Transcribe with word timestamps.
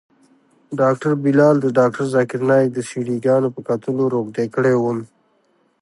ډاکتر 0.81 1.11
بلال 1.23 1.55
د 1.61 1.65
ذاکر 2.13 2.39
نايک 2.49 2.69
د 2.73 2.79
سي 2.89 2.99
ډي 3.07 3.17
ګانو 3.25 3.49
په 3.55 3.61
کتلو 3.69 4.03
روږدى 4.13 4.45
کړى 4.55 4.75
وم. 4.77 4.99